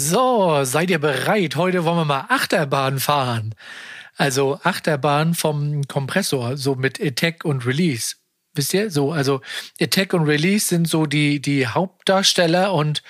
[0.00, 1.56] So, seid ihr bereit?
[1.56, 3.56] Heute wollen wir mal Achterbahn fahren.
[4.16, 8.14] Also Achterbahn vom Kompressor, so mit Attack und Release.
[8.54, 8.92] Wisst ihr?
[8.92, 9.40] So, also
[9.80, 13.02] Attack und Release sind so die, die Hauptdarsteller und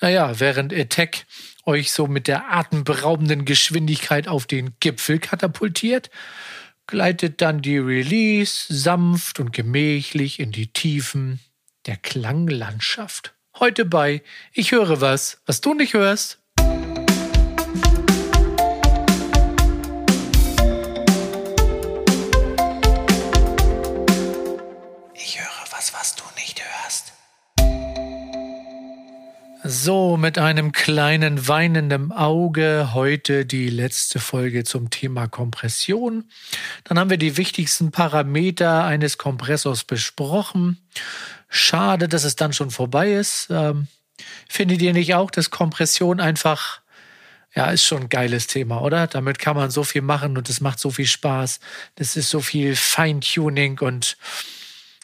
[0.00, 1.26] naja, während Attack
[1.64, 6.10] euch so mit der atemberaubenden Geschwindigkeit auf den Gipfel katapultiert,
[6.86, 11.40] gleitet dann die Release sanft und gemächlich in die Tiefen
[11.86, 13.35] der Klanglandschaft.
[13.58, 16.38] Heute bei Ich höre was, was du nicht hörst.
[29.68, 36.30] So, mit einem kleinen weinenden Auge heute die letzte Folge zum Thema Kompression.
[36.84, 40.78] Dann haben wir die wichtigsten Parameter eines Kompressors besprochen.
[41.48, 43.48] Schade, dass es dann schon vorbei ist.
[43.50, 43.88] Ähm,
[44.48, 46.80] findet ihr nicht auch, dass Kompression einfach,
[47.52, 49.08] ja, ist schon ein geiles Thema, oder?
[49.08, 51.58] Damit kann man so viel machen und es macht so viel Spaß.
[51.96, 54.16] Das ist so viel Feintuning und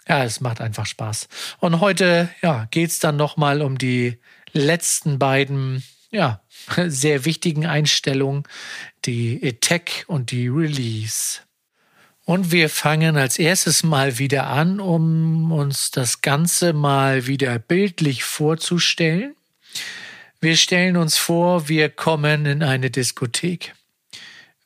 [0.08, 1.28] ja, es macht einfach Spaß.
[1.58, 4.18] Und heute, ja, geht's dann nochmal um die
[4.52, 6.42] letzten beiden, ja,
[6.86, 8.44] sehr wichtigen Einstellungen,
[9.04, 11.40] die Attack und die Release.
[12.24, 18.22] Und wir fangen als erstes mal wieder an, um uns das Ganze mal wieder bildlich
[18.22, 19.34] vorzustellen.
[20.40, 23.74] Wir stellen uns vor, wir kommen in eine Diskothek.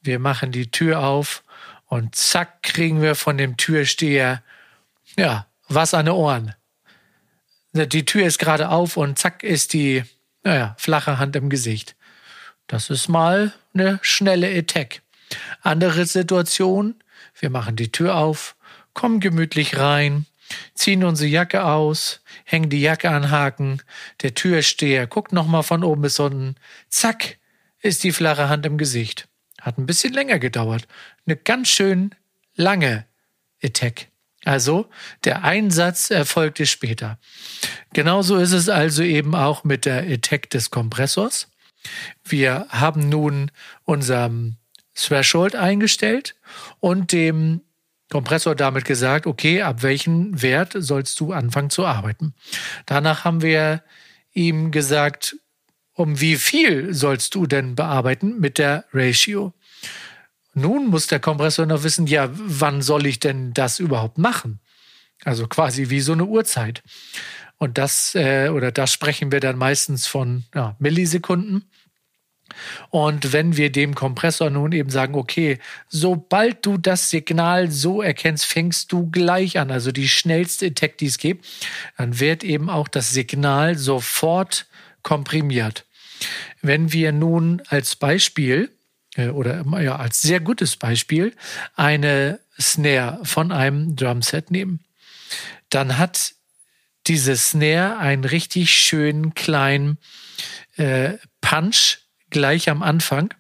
[0.03, 1.43] Wir machen die Tür auf
[1.87, 4.43] und zack kriegen wir von dem Türsteher,
[5.17, 6.55] ja, was an den Ohren.
[7.85, 10.05] Die Tür ist gerade auf und zack ist die,
[10.43, 11.97] naja, flache Hand im Gesicht.
[12.67, 15.03] Das ist mal eine schnelle Attack.
[15.61, 16.95] Andere Situation,
[17.39, 18.57] wir machen die Tür auf,
[18.95, 20.27] kommen gemütlich rein,
[20.75, 23.83] ziehen unsere Jacke aus, hängen die Jacke an Haken,
[24.23, 26.57] der Türsteher guckt nochmal von oben bis unten,
[26.89, 27.39] zack,
[27.81, 29.29] ist die flache Hand im Gesicht.
[29.61, 30.87] Hat ein bisschen länger gedauert.
[31.27, 32.15] Eine ganz schön
[32.55, 33.07] lange
[33.63, 34.09] Attack.
[34.47, 34.89] Also
[35.25, 37.19] der Einsatz erfolgte später.
[37.93, 41.49] Genauso ist es also eben auch mit der Attack des Kompressors.
[42.25, 43.51] Wir haben nun
[43.83, 44.57] unserem
[44.95, 46.37] Threshold eingestellt
[46.79, 47.63] und dem
[48.09, 52.33] Kompressor damit gesagt, okay, ab welchem Wert sollst du anfangen zu arbeiten.
[52.87, 53.83] Danach haben wir
[54.33, 55.37] ihm gesagt,
[55.93, 59.55] um wie viel sollst du denn bearbeiten mit der Ratio.
[60.59, 64.59] Nun muss der Kompressor noch wissen, ja, wann soll ich denn das überhaupt machen?
[65.23, 66.83] Also quasi wie so eine Uhrzeit.
[67.59, 71.71] Und das, äh, oder da sprechen wir dann meistens von ja, Millisekunden.
[72.89, 75.59] Und wenn wir dem Kompressor nun eben sagen, okay,
[75.89, 81.07] sobald du das Signal so erkennst, fängst du gleich an, also die schnellste Attack, die
[81.07, 81.45] es gibt,
[81.99, 84.67] dann wird eben auch das Signal sofort
[85.03, 85.85] komprimiert.
[86.63, 88.71] Wenn wir nun als Beispiel
[89.19, 91.35] oder ja, als sehr gutes Beispiel
[91.75, 94.81] eine Snare von einem Drumset nehmen,
[95.71, 96.35] dann hat
[97.07, 99.99] diese Snare einen richtig schönen kleinen
[100.77, 101.99] äh, Punch
[102.31, 103.33] gleich am Anfang,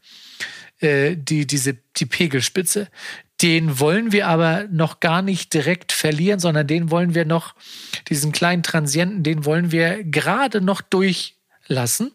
[0.80, 2.88] äh, die, diese, die Pegelspitze.
[3.42, 7.54] Den wollen wir aber noch gar nicht direkt verlieren, sondern den wollen wir noch,
[8.08, 12.12] diesen kleinen Transienten, den wollen wir gerade noch durchlassen.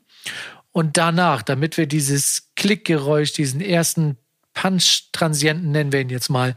[0.71, 4.17] Und danach, damit wir dieses Klickgeräusch, diesen ersten
[4.53, 6.55] Punch-Transienten, nennen wir ihn jetzt mal,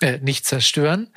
[0.00, 1.08] äh, nicht zerstören,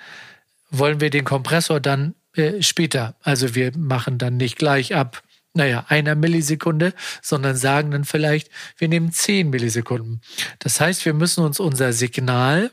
[0.69, 3.15] wollen wir den Kompressor dann äh, später.
[3.21, 5.23] Also wir machen dann nicht gleich ab
[5.53, 10.21] naja, einer Millisekunde, sondern sagen dann vielleicht, wir nehmen zehn Millisekunden.
[10.59, 12.71] Das heißt, wir müssen uns unser Signal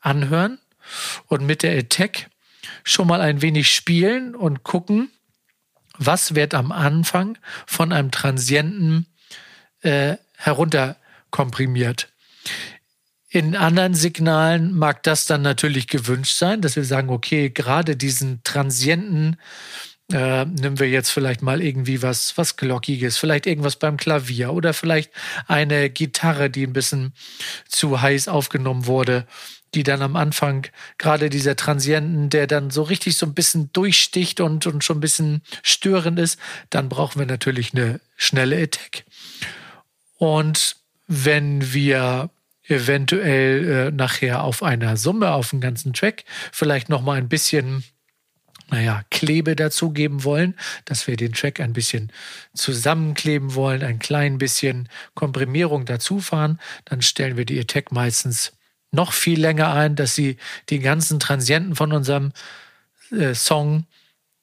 [0.00, 0.58] anhören
[1.26, 2.30] und mit der Attack
[2.84, 5.10] schon mal ein wenig spielen und gucken,
[6.06, 9.06] was wird am Anfang von einem Transienten
[9.80, 12.08] äh, herunterkomprimiert.
[13.28, 18.42] In anderen Signalen mag das dann natürlich gewünscht sein, dass wir sagen, okay, gerade diesen
[18.44, 19.38] Transienten
[20.12, 24.74] äh, nehmen wir jetzt vielleicht mal irgendwie was, was Glockiges, vielleicht irgendwas beim Klavier oder
[24.74, 25.10] vielleicht
[25.46, 27.14] eine Gitarre, die ein bisschen
[27.66, 29.26] zu heiß aufgenommen wurde,
[29.74, 30.66] die dann am Anfang
[30.98, 35.00] gerade dieser Transienten, der dann so richtig so ein bisschen durchsticht und, und schon ein
[35.00, 36.38] bisschen störend ist,
[36.70, 39.04] dann brauchen wir natürlich eine schnelle Attack.
[40.18, 40.76] Und
[41.06, 42.30] wenn wir
[42.68, 47.84] eventuell äh, nachher auf einer Summe, auf dem ganzen Track vielleicht noch mal ein bisschen
[48.70, 50.54] naja, Klebe dazugeben wollen,
[50.86, 52.10] dass wir den Track ein bisschen
[52.54, 58.52] zusammenkleben wollen, ein klein bisschen Komprimierung dazu fahren, dann stellen wir die Attack meistens
[58.92, 60.36] noch viel länger ein, dass sie
[60.68, 62.32] die ganzen Transienten von unserem
[63.10, 63.86] äh, Song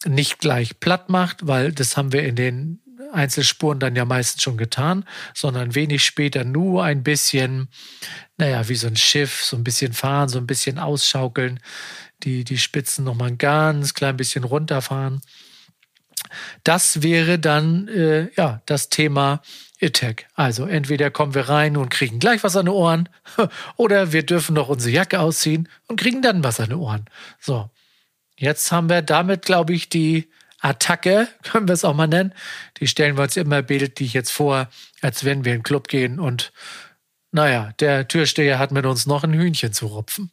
[0.05, 2.81] nicht gleich platt macht, weil das haben wir in den
[3.11, 7.69] Einzelspuren dann ja meistens schon getan, sondern wenig später nur ein bisschen,
[8.37, 11.59] naja, wie so ein Schiff, so ein bisschen fahren, so ein bisschen ausschaukeln,
[12.23, 15.21] die, die Spitzen nochmal ein ganz klein bisschen runterfahren.
[16.63, 19.41] Das wäre dann äh, ja das Thema
[19.81, 20.27] Attack.
[20.35, 23.09] Also entweder kommen wir rein und kriegen gleich was an den Ohren,
[23.77, 27.05] oder wir dürfen noch unsere Jacke ausziehen und kriegen dann was an den Ohren.
[27.39, 27.69] So,
[28.37, 30.29] jetzt haben wir damit, glaube ich, die
[30.59, 32.33] Attacke, können wir es auch mal nennen.
[32.79, 34.67] Die stellen wir uns immer bildlich jetzt vor,
[35.01, 36.51] als wenn wir in den Club gehen und
[37.31, 40.31] naja, der Türsteher hat mit uns noch ein Hühnchen zu rupfen.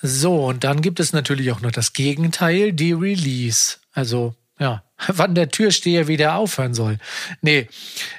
[0.00, 3.76] So, und dann gibt es natürlich auch noch das Gegenteil, die Release.
[3.92, 6.98] Also, ja, wann der Türsteher wieder aufhören soll.
[7.40, 7.68] Nee,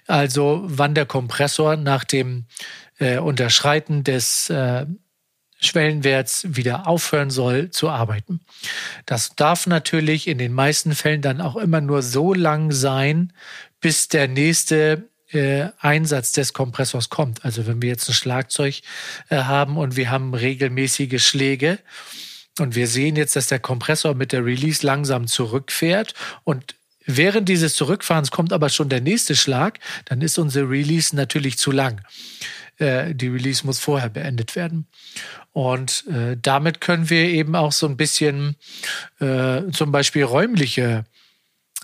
[0.07, 2.45] also wann der Kompressor nach dem
[2.99, 4.85] äh, Unterschreiten des äh,
[5.59, 8.41] Schwellenwerts wieder aufhören soll zu arbeiten.
[9.05, 13.31] Das darf natürlich in den meisten Fällen dann auch immer nur so lang sein,
[13.79, 17.45] bis der nächste äh, Einsatz des Kompressors kommt.
[17.45, 18.81] Also wenn wir jetzt ein Schlagzeug
[19.29, 21.79] äh, haben und wir haben regelmäßige Schläge
[22.59, 26.13] und wir sehen jetzt, dass der Kompressor mit der Release langsam zurückfährt
[26.43, 31.57] und Während dieses Zurückfahrens kommt aber schon der nächste Schlag, dann ist unsere Release natürlich
[31.57, 32.01] zu lang.
[32.77, 34.87] Äh, die Release muss vorher beendet werden.
[35.51, 38.55] Und äh, damit können wir eben auch so ein bisschen
[39.19, 41.05] äh, zum Beispiel räumliche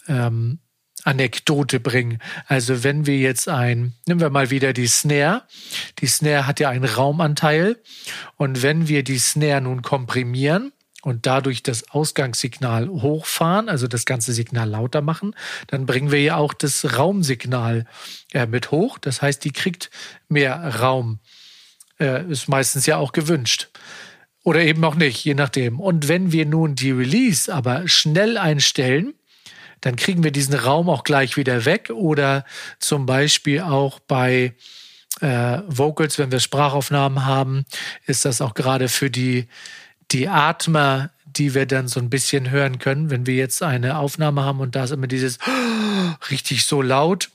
[0.07, 0.59] ähm,
[1.05, 2.19] Anekdote bringen.
[2.47, 5.43] Also wenn wir jetzt ein, nehmen wir mal wieder die Snare.
[5.99, 7.77] Die Snare hat ja einen Raumanteil.
[8.37, 14.33] Und wenn wir die Snare nun komprimieren, und dadurch das Ausgangssignal hochfahren, also das ganze
[14.33, 15.35] Signal lauter machen,
[15.67, 17.85] dann bringen wir ja auch das Raumsignal
[18.33, 18.97] äh, mit hoch.
[18.97, 19.89] Das heißt, die kriegt
[20.27, 21.19] mehr Raum.
[21.99, 23.69] Äh, ist meistens ja auch gewünscht.
[24.43, 25.79] Oder eben auch nicht, je nachdem.
[25.79, 29.13] Und wenn wir nun die Release aber schnell einstellen,
[29.81, 31.89] dann kriegen wir diesen Raum auch gleich wieder weg.
[31.93, 32.45] Oder
[32.79, 34.53] zum Beispiel auch bei
[35.21, 37.65] äh, Vocals, wenn wir Sprachaufnahmen haben,
[38.05, 39.47] ist das auch gerade für die
[40.11, 44.43] die Atmer, die wir dann so ein bisschen hören können, wenn wir jetzt eine Aufnahme
[44.43, 45.37] haben und da ist immer dieses
[46.31, 47.29] richtig so laut,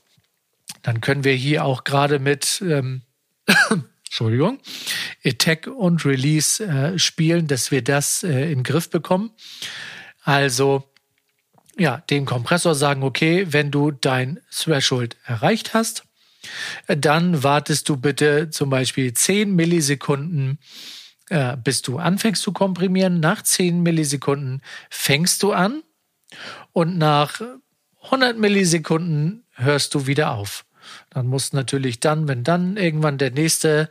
[0.83, 3.03] dann können wir hier auch gerade mit ähm,
[4.05, 4.59] Entschuldigung,
[5.25, 9.31] Attack und Release äh, spielen, dass wir das äh, in den Griff bekommen.
[10.23, 10.89] Also
[11.77, 16.05] ja, dem Kompressor sagen, okay, wenn du dein Threshold erreicht hast,
[16.87, 20.59] dann wartest du bitte zum Beispiel 10 Millisekunden
[21.31, 23.21] äh, bis du anfängst zu komprimieren.
[23.21, 25.83] Nach 10 Millisekunden fängst du an
[26.73, 27.41] und nach
[28.03, 30.67] 100 Millisekunden hörst du wieder auf.
[31.09, 33.89] Dann muss natürlich dann, wenn dann irgendwann der nächste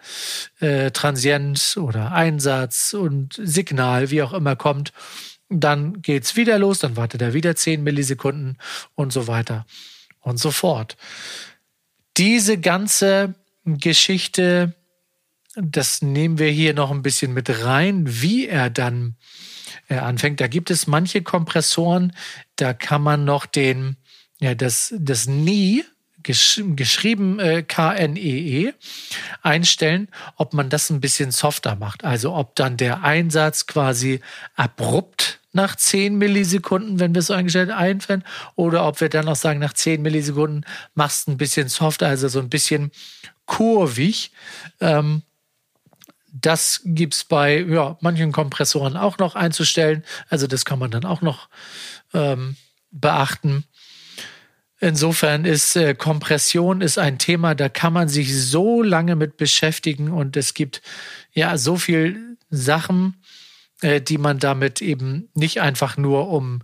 [0.60, 4.94] äh, Transient oder Einsatz und Signal, wie auch immer kommt,
[5.60, 8.58] dann geht's wieder los, dann wartet er wieder 10 Millisekunden
[8.96, 9.66] und so weiter
[10.22, 10.98] und so fort.
[12.18, 13.36] Diese ganze
[13.66, 14.76] Geschichte
[15.56, 19.16] das nehmen wir hier noch ein bisschen mit rein, wie er dann
[19.88, 20.42] äh, anfängt.
[20.42, 22.14] Da gibt es manche Kompressoren,
[22.56, 23.98] da kann man noch den,
[24.40, 25.84] ja, das, das Nie,
[26.24, 28.74] gesch geschrieben äh, K-N-E-E, -E,
[29.42, 32.04] einstellen, ob man das ein bisschen softer macht.
[32.04, 34.22] Also ob dann der Einsatz quasi
[34.56, 38.24] abrupt nach 10 Millisekunden, wenn wir es so eingestellt einfällen,
[38.56, 40.66] oder ob wir dann auch sagen, nach 10 Millisekunden
[40.96, 42.92] machst du ein bisschen softer, also so ein bisschen
[43.46, 44.32] kurvig.
[44.80, 45.22] Ähm,
[46.34, 50.04] das gibt's bei ja, manchen Kompressoren auch noch einzustellen.
[50.30, 51.48] Also das kann man dann auch noch
[52.14, 52.58] ähm,
[52.90, 53.66] beachten.
[54.84, 60.10] Insofern ist äh, Kompression ist ein Thema, da kann man sich so lange mit beschäftigen
[60.10, 60.82] und es gibt
[61.32, 63.16] ja so viel Sachen,
[63.80, 66.64] äh, die man damit eben nicht einfach nur um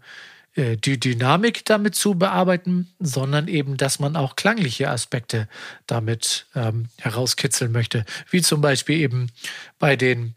[0.56, 5.48] äh, die Dynamik damit zu bearbeiten, sondern eben, dass man auch klangliche Aspekte
[5.88, 8.04] damit ähm, herauskitzeln möchte.
[8.30, 9.28] Wie zum Beispiel eben
[9.80, 10.36] bei den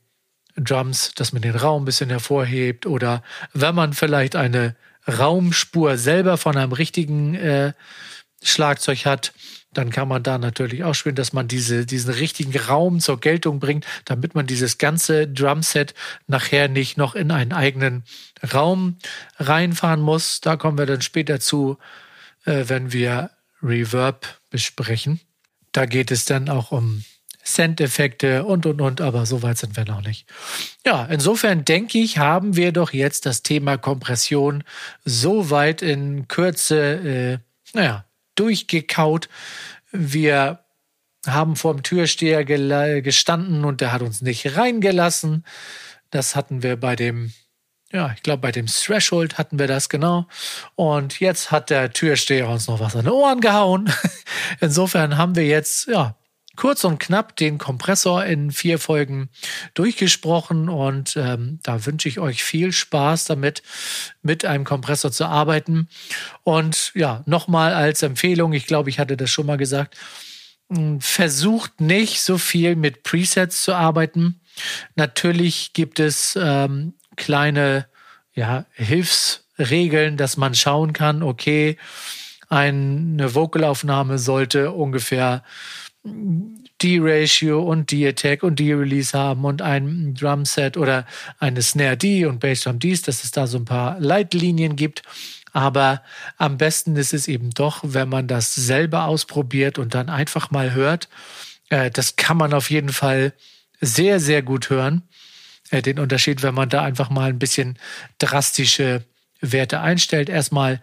[0.54, 3.24] Drums, dass man den Raum ein bisschen hervorhebt oder
[3.54, 7.72] wenn man vielleicht eine Raumspur selber von einem richtigen äh,
[8.42, 9.32] Schlagzeug hat,
[9.72, 13.58] dann kann man da natürlich auch spielen, dass man diese, diesen richtigen Raum zur Geltung
[13.58, 15.94] bringt, damit man dieses ganze Drumset
[16.26, 18.04] nachher nicht noch in einen eigenen
[18.52, 18.98] Raum
[19.38, 20.40] reinfahren muss.
[20.40, 21.78] Da kommen wir dann später zu,
[22.44, 23.30] äh, wenn wir
[23.62, 25.20] Reverb besprechen.
[25.72, 27.04] Da geht es dann auch um
[27.42, 30.26] Send-Effekte und, und, und, aber so weit sind wir noch nicht.
[30.86, 34.62] Ja, insofern denke ich, haben wir doch jetzt das Thema Kompression
[35.04, 37.38] so weit in Kürze, äh,
[37.74, 38.04] naja,
[38.36, 39.28] durchgekaut.
[39.90, 40.60] Wir
[41.26, 45.44] haben vor dem Türsteher gestanden und der hat uns nicht reingelassen.
[46.10, 47.32] Das hatten wir bei dem
[47.92, 50.26] ja, ich glaube, bei dem Threshold hatten wir das genau.
[50.76, 53.92] Und jetzt hat der Türsteher uns noch was an die Ohren gehauen.
[54.60, 56.16] Insofern haben wir jetzt, ja,
[56.56, 59.30] kurz und knapp den Kompressor in vier Folgen
[59.74, 63.62] durchgesprochen und ähm, da wünsche ich euch viel Spaß damit,
[64.22, 65.88] mit einem Kompressor zu arbeiten.
[66.42, 69.96] Und ja, nochmal als Empfehlung, ich glaube, ich hatte das schon mal gesagt,
[70.70, 74.40] hm, versucht nicht so viel mit Presets zu arbeiten.
[74.94, 77.86] Natürlich gibt es ähm, kleine
[78.34, 81.76] ja, Hilfsregeln, dass man schauen kann, okay,
[82.48, 85.42] eine Vocalaufnahme sollte ungefähr
[86.04, 91.06] D-Ratio und D-Attack und D-Release haben und ein Drumset oder
[91.38, 95.02] eine Snare D und Bassdrum Ds, dass es da so ein paar Leitlinien gibt.
[95.52, 96.02] Aber
[96.38, 100.72] am besten ist es eben doch, wenn man das selber ausprobiert und dann einfach mal
[100.72, 101.08] hört.
[101.68, 103.32] Äh, das kann man auf jeden Fall
[103.80, 105.02] sehr, sehr gut hören.
[105.70, 107.78] Äh, den Unterschied, wenn man da einfach mal ein bisschen
[108.18, 109.04] drastische
[109.40, 110.28] Werte einstellt.
[110.28, 110.80] Erstmal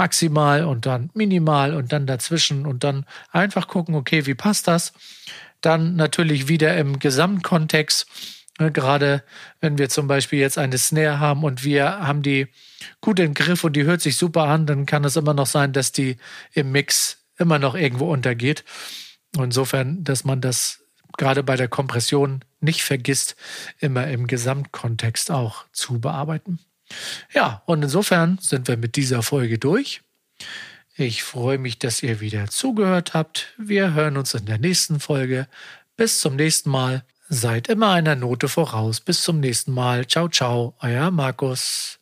[0.00, 4.94] maximal und dann minimal und dann dazwischen und dann einfach gucken, okay, wie passt das?
[5.60, 8.06] Dann natürlich wieder im Gesamtkontext,
[8.58, 9.22] ne, gerade
[9.60, 12.46] wenn wir zum Beispiel jetzt eine Snare haben und wir haben die
[13.02, 15.74] gut im Griff und die hört sich super an, dann kann es immer noch sein,
[15.74, 16.16] dass die
[16.54, 18.64] im Mix immer noch irgendwo untergeht.
[19.36, 20.80] Insofern, dass man das
[21.18, 23.36] gerade bei der Kompression nicht vergisst,
[23.80, 26.58] immer im Gesamtkontext auch zu bearbeiten.
[27.32, 30.02] Ja, und insofern sind wir mit dieser Folge durch.
[30.96, 33.54] Ich freue mich, dass ihr wieder zugehört habt.
[33.56, 35.46] Wir hören uns in der nächsten Folge.
[35.96, 37.04] Bis zum nächsten Mal.
[37.28, 39.00] Seid immer einer Note voraus.
[39.00, 40.06] Bis zum nächsten Mal.
[40.06, 40.74] Ciao, ciao.
[40.80, 41.99] Euer Markus.